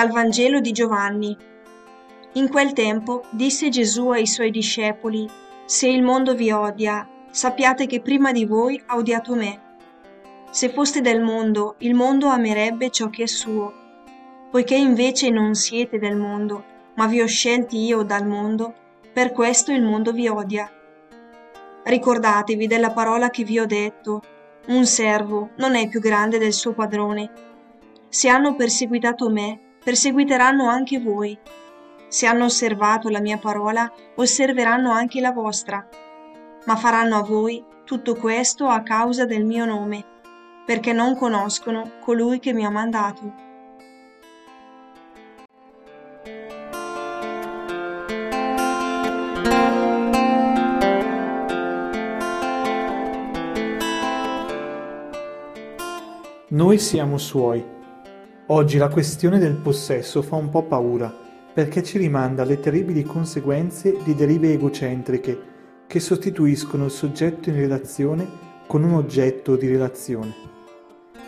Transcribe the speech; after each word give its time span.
Dal 0.00 0.12
Vangelo 0.12 0.60
di 0.60 0.72
Giovanni. 0.72 1.36
In 2.32 2.48
quel 2.48 2.72
tempo 2.72 3.24
disse 3.28 3.68
Gesù 3.68 4.08
ai 4.08 4.26
suoi 4.26 4.50
discepoli, 4.50 5.28
Se 5.66 5.88
il 5.88 6.02
mondo 6.02 6.34
vi 6.34 6.50
odia, 6.50 7.06
sappiate 7.30 7.84
che 7.84 8.00
prima 8.00 8.32
di 8.32 8.46
voi 8.46 8.82
ha 8.86 8.96
odiato 8.96 9.34
me. 9.34 9.60
Se 10.50 10.70
foste 10.70 11.02
del 11.02 11.20
mondo, 11.20 11.74
il 11.80 11.92
mondo 11.92 12.28
amerebbe 12.28 12.88
ciò 12.88 13.10
che 13.10 13.24
è 13.24 13.26
suo. 13.26 13.74
Poiché 14.50 14.74
invece 14.74 15.28
non 15.28 15.54
siete 15.54 15.98
del 15.98 16.16
mondo, 16.16 16.64
ma 16.94 17.06
vi 17.06 17.20
ho 17.20 17.26
scelti 17.26 17.84
io 17.84 18.02
dal 18.02 18.26
mondo, 18.26 18.72
per 19.12 19.32
questo 19.32 19.70
il 19.70 19.82
mondo 19.82 20.12
vi 20.12 20.28
odia. 20.28 20.72
Ricordatevi 21.82 22.66
della 22.66 22.92
parola 22.92 23.28
che 23.28 23.44
vi 23.44 23.58
ho 23.58 23.66
detto, 23.66 24.22
un 24.68 24.86
servo 24.86 25.50
non 25.56 25.74
è 25.74 25.90
più 25.90 26.00
grande 26.00 26.38
del 26.38 26.54
suo 26.54 26.72
padrone. 26.72 27.30
Se 28.08 28.30
hanno 28.30 28.54
perseguitato 28.54 29.28
me, 29.28 29.68
perseguiteranno 29.82 30.68
anche 30.68 31.00
voi. 31.00 31.38
Se 32.08 32.26
hanno 32.26 32.44
osservato 32.44 33.08
la 33.08 33.20
mia 33.20 33.38
parola, 33.38 33.90
osserveranno 34.16 34.90
anche 34.90 35.20
la 35.20 35.32
vostra. 35.32 35.88
Ma 36.66 36.76
faranno 36.76 37.16
a 37.16 37.22
voi 37.22 37.64
tutto 37.84 38.14
questo 38.14 38.66
a 38.66 38.82
causa 38.82 39.24
del 39.24 39.44
mio 39.44 39.64
nome, 39.64 40.04
perché 40.66 40.92
non 40.92 41.16
conoscono 41.16 41.92
colui 42.00 42.38
che 42.38 42.52
mi 42.52 42.64
ha 42.64 42.70
mandato. 42.70 43.48
Noi 56.52 56.78
siamo 56.78 57.16
suoi 57.16 57.78
Oggi 58.52 58.78
la 58.78 58.88
questione 58.88 59.38
del 59.38 59.54
possesso 59.54 60.22
fa 60.22 60.34
un 60.34 60.48
po' 60.48 60.64
paura, 60.64 61.14
perché 61.54 61.84
ci 61.84 61.98
rimanda 61.98 62.42
alle 62.42 62.58
terribili 62.58 63.04
conseguenze 63.04 63.98
di 64.02 64.12
derive 64.12 64.52
egocentriche 64.52 65.38
che 65.86 66.00
sostituiscono 66.00 66.86
il 66.86 66.90
soggetto 66.90 67.48
in 67.48 67.54
relazione 67.54 68.26
con 68.66 68.82
un 68.82 68.94
oggetto 68.94 69.54
di 69.54 69.68
relazione. 69.68 70.34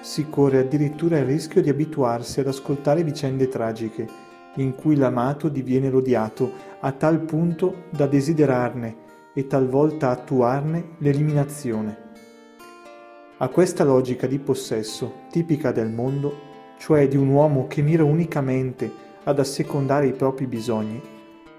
Si 0.00 0.28
corre 0.30 0.60
addirittura 0.60 1.18
il 1.18 1.24
rischio 1.24 1.60
di 1.60 1.68
abituarsi 1.68 2.38
ad 2.38 2.46
ascoltare 2.46 3.02
vicende 3.02 3.48
tragiche, 3.48 4.06
in 4.54 4.76
cui 4.76 4.94
l'amato 4.94 5.48
diviene 5.48 5.90
l'odiato 5.90 6.52
a 6.78 6.92
tal 6.92 7.18
punto 7.22 7.86
da 7.90 8.06
desiderarne 8.06 8.96
e 9.34 9.48
talvolta 9.48 10.10
attuarne 10.10 10.90
l'eliminazione. 10.98 11.96
A 13.38 13.48
questa 13.48 13.82
logica 13.82 14.28
di 14.28 14.38
possesso, 14.38 15.22
tipica 15.32 15.72
del 15.72 15.90
mondo, 15.90 16.46
cioè 16.78 17.08
di 17.08 17.16
un 17.16 17.28
uomo 17.28 17.66
che 17.66 17.82
mira 17.82 18.04
unicamente 18.04 18.90
ad 19.24 19.38
assecondare 19.38 20.06
i 20.06 20.12
propri 20.12 20.46
bisogni, 20.46 21.00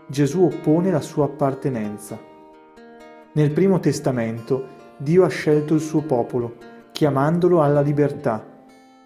Gesù 0.08 0.44
oppone 0.44 0.90
la 0.90 1.02
sua 1.02 1.26
appartenenza. 1.26 2.18
Nel 3.34 3.52
primo 3.52 3.80
testamento 3.80 4.78
Dio 4.98 5.24
ha 5.24 5.30
scelto 5.30 5.76
il 5.76 5.82
suo 5.82 6.02
popolo, 6.02 6.56
chiamandolo 6.92 7.62
alla 7.62 7.82
libertà, 7.82 8.44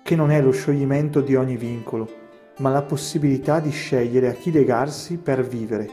che 0.01 0.15
non 0.15 0.31
è 0.31 0.41
lo 0.41 0.51
scioglimento 0.51 1.19
di 1.19 1.35
ogni 1.35 1.57
vincolo, 1.57 2.07
ma 2.59 2.69
la 2.69 2.83
possibilità 2.83 3.59
di 3.59 3.71
scegliere 3.71 4.29
a 4.29 4.33
chi 4.33 4.51
legarsi 4.51 5.17
per 5.17 5.45
vivere. 5.45 5.89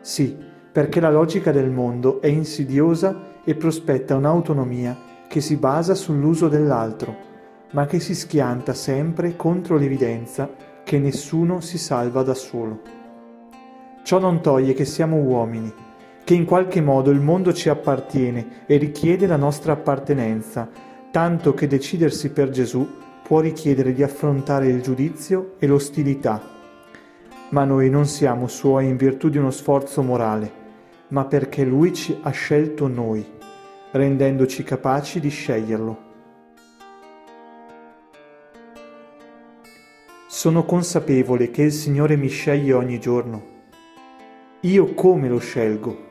Sì, 0.00 0.36
perché 0.70 1.00
la 1.00 1.10
logica 1.10 1.50
del 1.50 1.70
mondo 1.70 2.20
è 2.20 2.26
insidiosa 2.26 3.38
e 3.44 3.54
prospetta 3.54 4.16
un'autonomia 4.16 4.96
che 5.28 5.40
si 5.40 5.56
basa 5.56 5.94
sull'uso 5.94 6.48
dell'altro 6.48 7.28
ma 7.70 7.86
che 7.86 8.00
si 8.00 8.14
schianta 8.14 8.74
sempre 8.74 9.36
contro 9.36 9.76
l'evidenza 9.76 10.48
che 10.82 10.98
nessuno 10.98 11.60
si 11.60 11.78
salva 11.78 12.22
da 12.22 12.34
solo. 12.34 12.80
Ciò 14.02 14.18
non 14.18 14.40
toglie 14.40 14.72
che 14.72 14.84
siamo 14.84 15.16
uomini, 15.16 15.72
che 16.24 16.34
in 16.34 16.44
qualche 16.44 16.80
modo 16.80 17.10
il 17.10 17.20
mondo 17.20 17.52
ci 17.52 17.68
appartiene 17.68 18.64
e 18.66 18.76
richiede 18.76 19.26
la 19.26 19.36
nostra 19.36 19.72
appartenenza, 19.72 20.68
tanto 21.10 21.54
che 21.54 21.66
decidersi 21.66 22.30
per 22.30 22.50
Gesù 22.50 22.88
può 23.22 23.40
richiedere 23.40 23.92
di 23.92 24.02
affrontare 24.02 24.66
il 24.66 24.80
giudizio 24.82 25.54
e 25.58 25.66
l'ostilità. 25.66 26.42
Ma 27.50 27.64
noi 27.64 27.90
non 27.90 28.06
siamo 28.06 28.48
suoi 28.48 28.86
in 28.86 28.96
virtù 28.96 29.28
di 29.28 29.38
uno 29.38 29.50
sforzo 29.50 30.02
morale, 30.02 30.52
ma 31.08 31.24
perché 31.24 31.64
Lui 31.64 31.92
ci 31.92 32.18
ha 32.20 32.30
scelto 32.30 32.88
noi, 32.88 33.24
rendendoci 33.92 34.62
capaci 34.62 35.20
di 35.20 35.28
sceglierlo. 35.28 36.09
Sono 40.40 40.64
consapevole 40.64 41.50
che 41.50 41.64
il 41.64 41.70
Signore 41.70 42.16
mi 42.16 42.28
sceglie 42.28 42.72
ogni 42.72 42.98
giorno. 42.98 43.42
Io 44.60 44.94
come 44.94 45.28
lo 45.28 45.36
scelgo? 45.36 46.09